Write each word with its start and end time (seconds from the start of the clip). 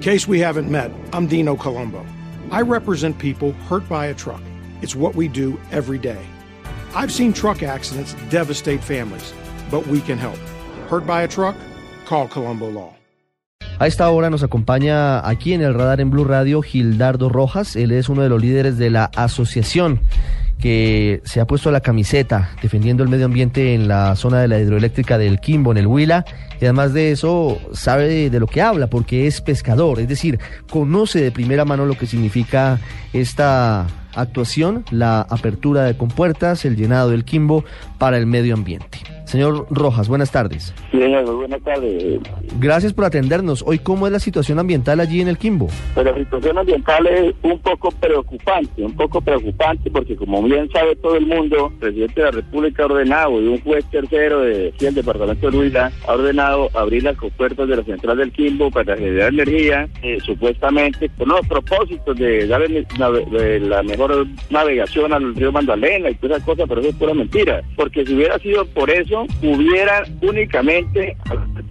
case 0.00 0.26
we 0.26 0.40
haven't 0.40 0.70
met, 0.70 0.90
I'm 1.12 1.26
Dino 1.26 1.56
Colombo. 1.56 2.04
I 2.50 2.62
represent 2.62 3.18
people 3.18 3.52
hurt 3.52 3.86
by 3.88 4.06
a 4.06 4.14
truck. 4.14 4.42
It's 4.80 4.96
what 4.96 5.14
we 5.14 5.28
do 5.28 5.60
every 5.70 5.98
day. 5.98 6.24
I've 6.94 7.12
seen 7.12 7.32
truck 7.32 7.62
accidents 7.62 8.14
devastate 8.30 8.82
families, 8.82 9.34
but 9.70 9.86
we 9.86 10.00
can 10.00 10.16
help. 10.18 10.38
Hurt 10.88 11.06
by 11.06 11.22
a 11.22 11.28
truck? 11.28 11.56
Call 12.06 12.28
Colombo 12.28 12.70
Law. 12.70 12.94
A 13.80 13.86
esta 13.86 14.10
hora 14.10 14.28
nos 14.28 14.42
acompaña 14.42 15.26
aquí 15.26 15.54
en 15.54 15.62
el 15.62 15.72
radar 15.72 16.02
en 16.02 16.10
Blue 16.10 16.24
Radio 16.24 16.60
Gildardo 16.60 17.30
Rojas. 17.30 17.76
Él 17.76 17.92
es 17.92 18.10
uno 18.10 18.20
de 18.20 18.28
los 18.28 18.38
líderes 18.38 18.76
de 18.76 18.90
la 18.90 19.06
asociación 19.16 20.00
que 20.58 21.22
se 21.24 21.40
ha 21.40 21.46
puesto 21.46 21.70
la 21.70 21.80
camiseta 21.80 22.50
defendiendo 22.60 23.02
el 23.02 23.08
medio 23.08 23.24
ambiente 23.24 23.72
en 23.72 23.88
la 23.88 24.16
zona 24.16 24.42
de 24.42 24.48
la 24.48 24.60
hidroeléctrica 24.60 25.16
del 25.16 25.40
Quimbo, 25.40 25.72
en 25.72 25.78
el 25.78 25.86
Huila, 25.86 26.26
y 26.60 26.66
además 26.66 26.92
de 26.92 27.10
eso 27.10 27.58
sabe 27.72 28.28
de 28.28 28.38
lo 28.38 28.46
que 28.46 28.60
habla 28.60 28.88
porque 28.88 29.26
es 29.26 29.40
pescador, 29.40 29.98
es 29.98 30.08
decir, 30.08 30.38
conoce 30.68 31.22
de 31.22 31.32
primera 31.32 31.64
mano 31.64 31.86
lo 31.86 31.96
que 31.96 32.04
significa 32.04 32.78
esta 33.14 33.86
actuación, 34.14 34.84
la 34.90 35.22
apertura 35.22 35.84
de 35.84 35.96
compuertas, 35.96 36.66
el 36.66 36.76
llenado 36.76 37.12
del 37.12 37.24
Quimbo 37.24 37.64
para 37.96 38.18
el 38.18 38.26
medio 38.26 38.52
ambiente. 38.52 38.98
Señor 39.30 39.64
Rojas, 39.70 40.08
buenas 40.08 40.32
tardes. 40.32 40.74
Sí, 40.90 40.98
señor, 40.98 41.24
buenas 41.24 41.62
tardes. 41.62 42.18
Gracias 42.58 42.92
por 42.92 43.04
atendernos. 43.04 43.62
Hoy, 43.64 43.78
¿cómo 43.78 44.08
es 44.08 44.12
la 44.12 44.18
situación 44.18 44.58
ambiental 44.58 44.98
allí 44.98 45.20
en 45.20 45.28
el 45.28 45.38
Quimbo? 45.38 45.68
Pues 45.94 46.04
la 46.04 46.16
situación 46.16 46.58
ambiental 46.58 47.06
es 47.06 47.32
un 47.42 47.56
poco 47.60 47.92
preocupante, 47.92 48.82
un 48.82 48.96
poco 48.96 49.20
preocupante 49.20 49.88
porque 49.88 50.16
como 50.16 50.42
bien 50.42 50.68
sabe 50.72 50.96
todo 50.96 51.14
el 51.14 51.26
mundo, 51.26 51.70
el 51.72 51.78
presidente 51.78 52.14
de 52.20 52.24
la 52.24 52.30
República 52.32 52.82
ha 52.82 52.86
ordenado 52.86 53.40
y 53.40 53.46
un 53.46 53.60
juez 53.60 53.84
tercero 53.92 54.40
de, 54.40 54.74
del 54.80 54.94
departamento 54.96 55.48
de 55.48 55.56
Huila 55.56 55.92
ha 56.08 56.12
ordenado 56.12 56.68
abrir 56.74 57.04
las 57.04 57.16
compuertas 57.16 57.68
de 57.68 57.76
la 57.76 57.84
central 57.84 58.18
del 58.18 58.32
Quimbo 58.32 58.68
para 58.72 58.96
generar 58.96 59.32
energía, 59.32 59.88
eh, 60.02 60.18
supuestamente 60.24 61.08
con 61.16 61.28
los 61.28 61.46
propósitos 61.46 62.18
de 62.18 62.48
darle 62.48 62.84
la 63.60 63.82
mejor 63.84 64.26
navegación 64.50 65.12
al 65.12 65.36
río 65.36 65.52
Magdalena 65.52 66.10
y 66.10 66.16
todas 66.16 66.38
esas 66.38 66.46
cosas, 66.46 66.66
pero 66.68 66.80
eso 66.80 66.90
es 66.90 66.96
pura 66.96 67.14
mentira. 67.14 67.62
Porque 67.76 68.04
si 68.04 68.14
hubiera 68.14 68.36
sido 68.40 68.64
por 68.66 68.90
eso, 68.90 69.19
hubieran 69.42 70.18
únicamente 70.22 71.16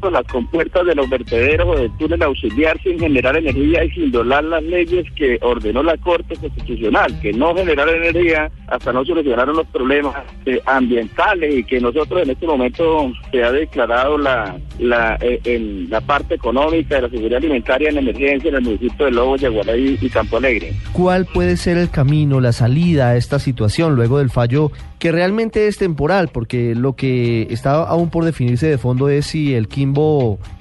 las 0.08 0.26
compuertas 0.28 0.86
de 0.86 0.96
los 0.96 1.10
vertederos 1.10 1.68
o 1.68 1.80
del 1.80 1.92
túnel 1.98 2.24
auxiliar 2.24 2.82
sin 2.82 3.00
generar 3.00 3.36
energía 3.36 3.84
y 3.84 3.92
sin 3.92 4.12
violar 4.12 4.44
las 4.46 4.64
leyes 4.64 5.06
que 5.16 5.38
ordenó 5.42 5.84
la 5.84 5.98
Corte 5.98 6.36
Constitucional, 6.38 7.20
que 7.22 7.34
no 7.34 7.54
generar 7.54 7.90
energía 7.90 8.50
hasta 8.68 8.94
no 8.94 9.04
solucionaron 9.04 9.58
los 9.58 9.68
problemas 9.68 10.16
eh, 10.46 10.62
ambientales 10.66 11.56
y 11.56 11.64
que 11.64 11.80
nosotros 11.82 12.22
en 12.24 12.30
este 12.30 12.48
momento 12.48 13.12
se 13.32 13.44
ha 13.44 13.52
declarado 13.52 14.18
la, 14.18 14.58
la, 14.80 15.18
eh, 15.22 15.40
en 15.44 15.90
la 15.90 16.02
parte 16.02 16.36
económica 16.36 16.96
de 16.96 17.02
la 17.02 17.10
seguridad 17.10 17.38
alimentaria 17.38 17.90
en 17.90 17.98
emergencia 17.98 18.50
en 18.50 18.56
el 18.56 18.62
municipio 18.62 19.06
de 19.06 19.12
Lobos, 19.12 19.42
Yaguaray 19.42 19.98
y 20.00 20.10
Campo 20.10 20.38
Alegre. 20.38 20.74
¿Cuál 20.94 21.26
puede 21.26 21.58
ser 21.58 21.78
el 21.78 21.90
camino, 21.90 22.40
la 22.40 22.52
salida 22.52 23.10
a 23.10 23.16
esta 23.18 23.40
situación 23.40 23.96
luego 23.96 24.20
del 24.20 24.30
fallo 24.30 24.72
que 25.00 25.12
realmente 25.12 25.68
es 25.68 25.78
temporal? 25.78 26.30
Porque 26.32 26.76
lo 26.76 26.96
que 26.96 27.48
está 27.50 27.84
aún 27.84 28.10
por 28.10 28.26
definirse 28.26 28.68
de 28.68 28.78
fondo 28.78 29.10
es 29.10 29.26
si 29.26 29.54
el 29.54 29.68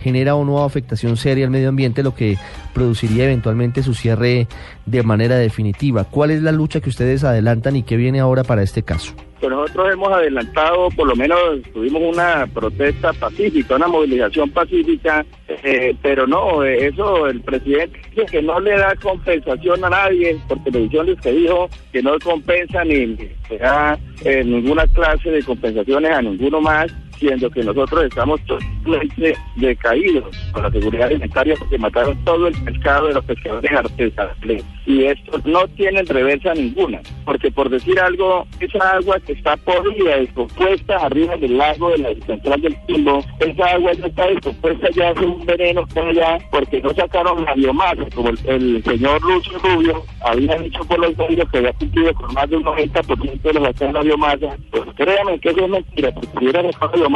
Genera 0.01 0.35
o 0.35 0.45
no 0.45 0.65
afectación 0.65 1.17
seria 1.17 1.45
al 1.45 1.51
medio 1.51 1.69
ambiente, 1.69 2.03
lo 2.03 2.15
que 2.15 2.37
produciría 2.73 3.25
eventualmente 3.25 3.83
su 3.83 3.95
cierre 3.95 4.47
de 4.87 5.03
manera 5.03 5.37
definitiva. 5.37 6.05
¿Cuál 6.05 6.31
es 6.31 6.43
la 6.43 6.53
lucha 6.53 6.81
que 6.81 6.89
ustedes 6.89 7.25
adelantan 7.25 7.77
y 7.77 7.83
qué 7.83 7.97
viene 7.97 8.21
ahora 8.21 8.45
para 8.45 8.63
este 8.63 8.83
caso? 8.83 9.15
Pues 9.41 9.53
nosotros 9.53 9.93
hemos 9.93 10.13
adelantado, 10.13 10.89
por 10.97 11.07
lo 11.07 11.15
menos 11.15 11.39
tuvimos 11.73 12.03
una 12.03 12.47
protesta 12.53 13.13
pacífica, 13.13 13.77
una 13.77 13.87
movilización 13.87 14.51
pacífica, 14.51 15.25
eh, 15.63 15.95
pero 16.03 16.27
no, 16.27 16.65
eso 16.65 17.29
el 17.29 17.41
presidente 17.43 18.01
dice 18.11 18.27
que 18.27 18.43
no 18.43 18.59
le 18.59 18.77
da 18.77 18.97
compensación 18.97 19.85
a 19.85 19.91
nadie, 19.91 20.37
por 20.49 20.63
televisión 20.65 21.07
les 21.07 21.21
que 21.21 21.33
dijo 21.33 21.69
que 21.93 22.03
no 22.03 22.19
compensa 22.19 22.83
ni, 22.83 23.17
da 23.61 23.97
eh, 24.25 24.43
ninguna 24.43 24.87
clase 24.89 25.31
de 25.31 25.43
compensaciones 25.45 26.11
a 26.11 26.23
ninguno 26.23 26.61
más 26.61 26.93
siendo 27.19 27.51
que 27.51 27.63
nosotros 27.63 28.05
estamos 28.05 28.41
totalmente 28.47 29.37
decaídos 29.57 30.37
con 30.53 30.63
la 30.63 30.71
seguridad 30.71 31.09
alimentaria 31.09 31.55
porque 31.59 31.79
mataron 31.79 32.17
todo 32.25 32.49
el 32.49 32.55
pescado 32.63 33.09
de 33.09 33.15
los 33.15 33.25
pescadores 33.25 33.73
artesanales. 33.73 34.65
Y 34.87 35.05
esto 35.05 35.41
no 35.45 35.69
tiene 35.69 36.03
reversa 36.03 36.55
ninguna, 36.55 37.01
porque 37.25 37.51
por 37.51 37.69
decir 37.69 37.99
algo, 38.01 38.47
esa 38.61 38.93
agua 38.93 39.19
que 39.21 39.33
está 39.33 39.57
podrida, 39.59 40.17
descompuesta 40.17 40.97
arriba 40.97 41.37
del 41.37 41.59
lago 41.59 41.91
de 41.91 41.99
la 41.99 42.27
central 42.27 42.61
del 42.63 42.77
Timbo, 42.87 43.23
esa 43.41 43.67
agua 43.67 43.93
ya 43.93 44.07
está 44.07 44.27
descompuesta, 44.29 44.89
ya 44.95 45.11
hace 45.11 45.25
un 45.25 45.45
veneno 45.45 45.87
por 45.89 46.05
allá, 46.05 46.39
porque 46.51 46.81
no 46.81 46.95
sacaron 46.95 47.45
la 47.45 47.55
biomasa, 47.55 48.07
como 48.15 48.31
el, 48.31 48.83
señor 48.85 49.21
Lucio 49.23 49.59
Rubio 49.59 50.03
había 50.23 50.57
dicho 50.57 50.81
por 50.85 50.99
los 50.99 51.17
medios 51.19 51.49
que 51.51 51.59
había 51.59 51.73
cumplido 51.75 52.15
con 52.15 52.33
más 52.33 52.49
de 52.49 52.57
un 52.57 52.65
90% 52.65 53.43
de 53.43 53.87
de 53.87 53.93
la 53.93 54.03
biomasa. 54.03 54.57
Pues 54.71 54.85
créanme 54.97 55.39
que 55.41 55.51
eso 55.51 55.65
es 55.65 55.71
mentira, 55.71 56.13
si 56.13 56.39
hubiera 56.39 56.63
dejado 56.63 57.08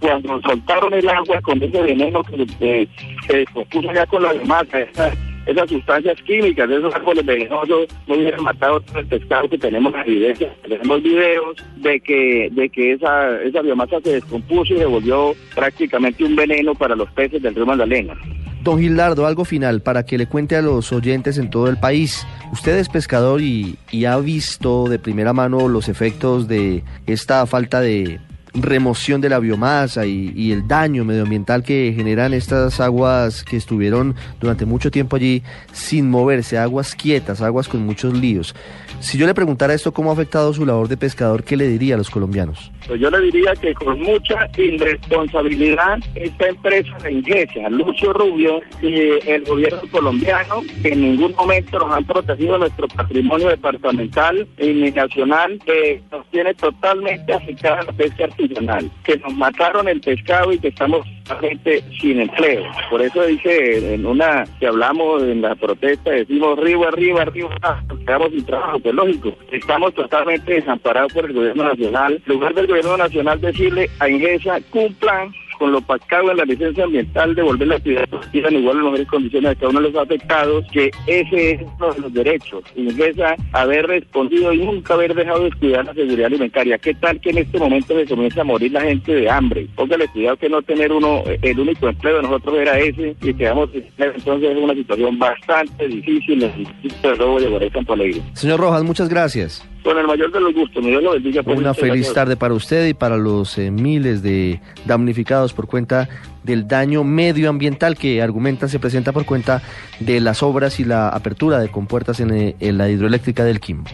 cuando 0.00 0.40
soltaron 0.42 0.92
el 0.94 1.08
agua 1.08 1.40
con 1.42 1.62
ese 1.62 1.82
veneno 1.82 2.22
que 2.24 2.46
se, 2.58 2.88
se 3.26 3.36
descompuso 3.36 3.92
ya 3.92 4.06
con 4.06 4.22
la 4.22 4.32
esa, 4.32 5.12
esas 5.46 5.68
sustancias 5.68 6.20
químicas 6.22 6.70
esos 6.70 6.94
árboles 6.94 7.24
venenosos 7.24 7.88
no 8.06 8.14
hubieran 8.14 8.42
matado 8.42 8.80
todo 8.80 8.98
el 8.98 9.06
pescado 9.06 9.48
que 9.48 9.58
tenemos 9.58 9.92
evidencia. 10.06 10.54
Tenemos 10.62 11.02
videos 11.02 11.56
de 11.76 12.00
que 12.00 12.48
de 12.52 12.68
que 12.68 12.92
esa, 12.92 13.40
esa 13.42 13.62
biomasa 13.62 14.00
se 14.02 14.14
descompuso 14.14 14.74
y 14.74 14.78
se 14.78 14.86
volvió 14.86 15.34
prácticamente 15.54 16.24
un 16.24 16.36
veneno 16.36 16.74
para 16.74 16.94
los 16.94 17.10
peces 17.12 17.42
del 17.42 17.54
río 17.54 17.66
Magdalena. 17.66 18.14
Don 18.62 18.78
Gildardo, 18.78 19.26
algo 19.26 19.46
final 19.46 19.80
para 19.80 20.04
que 20.04 20.18
le 20.18 20.26
cuente 20.26 20.54
a 20.54 20.60
los 20.60 20.92
oyentes 20.92 21.38
en 21.38 21.48
todo 21.48 21.68
el 21.68 21.78
país. 21.78 22.26
Usted 22.52 22.76
es 22.76 22.90
pescador 22.90 23.40
y, 23.40 23.76
y 23.90 24.04
ha 24.04 24.18
visto 24.18 24.86
de 24.88 24.98
primera 24.98 25.32
mano 25.32 25.66
los 25.66 25.88
efectos 25.88 26.46
de 26.46 26.84
esta 27.06 27.46
falta 27.46 27.80
de 27.80 28.20
remoción 28.54 29.20
de 29.20 29.28
la 29.28 29.38
biomasa 29.38 30.06
y, 30.06 30.50
el 30.50 30.66
daño 30.66 31.04
medioambiental 31.04 31.62
que 31.62 31.92
generan 31.94 32.34
estas 32.34 32.80
aguas 32.80 33.44
que 33.44 33.56
estuvieron 33.56 34.16
durante 34.40 34.66
mucho 34.66 34.90
tiempo 34.90 35.16
allí 35.16 35.42
sin 35.72 36.10
moverse, 36.10 36.58
aguas 36.58 36.94
quietas, 36.94 37.40
aguas 37.40 37.68
con 37.68 37.84
muchos 37.86 38.14
líos. 38.14 38.54
Si 39.00 39.16
yo 39.16 39.26
le 39.26 39.34
preguntara 39.34 39.72
esto, 39.72 39.92
¿cómo 39.92 40.10
ha 40.10 40.12
afectado 40.14 40.52
su 40.52 40.66
labor 40.66 40.88
de 40.88 40.96
pescador? 40.96 41.44
¿Qué 41.44 41.56
le 41.56 41.68
diría 41.68 41.94
a 41.94 41.98
los 41.98 42.10
colombianos? 42.10 42.70
Pues 42.86 43.00
yo 43.00 43.10
le 43.10 43.20
diría 43.20 43.52
que 43.54 43.72
con 43.74 44.00
mucha 44.00 44.48
irresponsabilidad 44.58 45.98
esta 46.14 46.48
empresa 46.48 46.96
de 47.02 47.12
Ingesa, 47.12 47.70
Lucio 47.70 48.12
Rubio 48.12 48.60
y 48.82 48.94
el 49.28 49.44
gobierno 49.44 49.80
colombiano, 49.90 50.62
que 50.82 50.88
en 50.88 51.02
ningún 51.02 51.34
momento 51.34 51.78
nos 51.78 51.94
han 51.94 52.04
protegido 52.04 52.58
nuestro 52.58 52.88
patrimonio 52.88 53.48
departamental 53.48 54.46
y 54.58 54.90
nacional, 54.90 55.58
que 55.64 56.02
nos 56.10 56.26
tiene 56.30 56.54
totalmente 56.54 57.32
afectada 57.32 57.82
la 57.84 57.92
pesca 57.92 58.28
artesanal, 58.42 58.90
que 59.04 59.16
nos 59.18 59.34
mataron 59.34 59.88
el 59.88 60.00
pescado 60.00 60.52
y 60.52 60.58
que 60.58 60.68
estamos 60.68 61.06
gente 61.40 61.82
sin 62.00 62.20
empleo. 62.20 62.64
Por 62.90 63.02
eso 63.02 63.24
dice 63.24 63.94
en 63.94 64.04
una 64.04 64.44
que 64.58 64.66
hablamos 64.66 65.22
en 65.22 65.42
la 65.42 65.54
protesta, 65.54 66.10
decimos 66.10 66.58
arriba, 66.58 66.88
arriba, 66.88 67.22
arriba, 67.22 67.84
quedamos 68.04 68.30
sin 68.30 68.44
trabajo, 68.44 68.78
pues 68.80 68.94
lógico. 68.94 69.34
Estamos 69.52 69.94
totalmente 69.94 70.54
desamparados 70.54 71.12
por 71.12 71.26
el 71.26 71.32
gobierno 71.32 71.64
nacional. 71.64 72.20
En 72.26 72.34
lugar 72.34 72.54
del 72.54 72.66
gobierno 72.66 72.96
nacional 72.96 73.40
decirle 73.40 73.88
a 74.00 74.08
Ingesa, 74.08 74.60
cumplan 74.70 75.32
con 75.60 75.72
lo 75.72 75.82
pactado 75.82 76.30
en 76.30 76.38
la 76.38 76.44
licencia 76.46 76.84
ambiental, 76.84 77.34
devolver 77.34 77.68
la 77.68 77.76
actividad 77.76 78.08
en 78.32 78.56
igual 78.56 78.78
mejores 78.78 79.06
condiciones 79.08 79.50
a 79.50 79.54
cada 79.56 79.68
uno 79.68 79.82
de 79.82 79.90
los 79.90 80.02
afectados, 80.02 80.64
que 80.72 80.90
ese 81.06 81.50
es 81.50 81.60
uno 81.78 81.92
de 81.92 82.00
los 82.00 82.14
derechos. 82.14 82.64
Ingresa 82.74 83.36
haber 83.52 83.86
respondido 83.86 84.54
y 84.54 84.64
nunca 84.64 84.94
haber 84.94 85.14
dejado 85.14 85.44
de 85.44 85.52
cuidar 85.52 85.84
la 85.84 85.92
seguridad 85.92 86.28
alimentaria. 86.28 86.78
¿Qué 86.78 86.94
tal 86.94 87.20
que 87.20 87.28
en 87.28 87.38
este 87.38 87.58
momento 87.58 87.94
se 87.94 88.06
comienza 88.06 88.40
a 88.40 88.44
morir 88.44 88.72
la 88.72 88.80
gente 88.80 89.14
de 89.14 89.28
hambre? 89.28 89.68
Póngale 89.76 90.08
cuidado 90.08 90.38
que 90.38 90.48
no 90.48 90.62
tener 90.62 90.92
uno, 90.92 91.24
el 91.26 91.60
único 91.60 91.90
empleo 91.90 92.16
de 92.16 92.22
nosotros 92.22 92.56
era 92.56 92.78
ese 92.78 93.14
y 93.20 93.34
quedamos 93.34 93.68
entonces 93.98 94.50
es 94.50 94.56
una 94.56 94.74
situación 94.74 95.18
bastante 95.18 95.88
difícil 95.88 96.42
en 96.42 96.50
el 96.50 96.64
distrito 96.82 97.34
de 97.34 97.40
de 97.42 97.48
Guaray 97.50 97.70
Campo 97.70 97.92
Alegre. 97.92 98.22
Señor 98.32 98.60
Rojas, 98.60 98.82
muchas 98.82 99.10
gracias. 99.10 99.66
Con 99.82 99.96
el 99.96 100.06
mayor 100.06 100.30
de 100.30 100.40
los 100.40 100.54
gustos, 100.54 100.82
me 100.82 100.90
Dios 100.90 101.02
lo 101.02 101.12
bendiga. 101.12 101.42
Pues, 101.42 101.58
una 101.58 101.72
feliz 101.72 102.12
tarde 102.12 102.36
para 102.36 102.52
usted 102.52 102.86
y 102.88 102.94
para 102.94 103.16
los 103.16 103.56
eh, 103.56 103.70
miles 103.70 104.22
de 104.22 104.60
damnificados 104.84 105.49
por 105.52 105.66
cuenta 105.66 106.08
del 106.42 106.66
daño 106.66 107.04
medioambiental 107.04 107.96
que 107.96 108.22
argumenta 108.22 108.68
se 108.68 108.78
presenta 108.78 109.12
por 109.12 109.24
cuenta 109.24 109.62
de 109.98 110.20
las 110.20 110.42
obras 110.42 110.80
y 110.80 110.84
la 110.84 111.08
apertura 111.08 111.58
de 111.58 111.68
compuertas 111.68 112.20
en, 112.20 112.30
eh, 112.32 112.56
en 112.60 112.78
la 112.78 112.88
hidroeléctrica 112.88 113.44
del 113.44 113.60
Quimbo. 113.60 113.90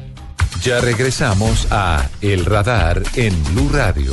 Ya 0.62 0.80
regresamos 0.80 1.68
a 1.70 2.08
El 2.20 2.44
Radar 2.44 3.02
en 3.14 3.34
Blue 3.52 3.70
Radio. 3.72 4.12